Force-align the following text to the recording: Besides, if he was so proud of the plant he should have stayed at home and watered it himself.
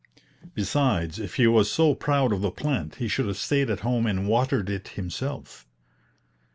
Besides, 0.55 1.19
if 1.19 1.35
he 1.35 1.45
was 1.45 1.69
so 1.69 1.93
proud 1.93 2.33
of 2.33 2.41
the 2.41 2.49
plant 2.49 2.95
he 2.95 3.07
should 3.07 3.27
have 3.27 3.37
stayed 3.37 3.69
at 3.69 3.81
home 3.81 4.07
and 4.07 4.27
watered 4.27 4.67
it 4.67 4.87
himself. 4.87 5.67